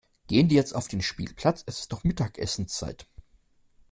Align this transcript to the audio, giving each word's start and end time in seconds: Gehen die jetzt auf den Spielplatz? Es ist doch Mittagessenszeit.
Gehen 0.25 0.47
die 0.47 0.55
jetzt 0.55 0.73
auf 0.73 0.87
den 0.87 1.03
Spielplatz? 1.03 1.61
Es 1.67 1.81
ist 1.81 1.93
doch 1.93 2.03
Mittagessenszeit. 2.03 3.05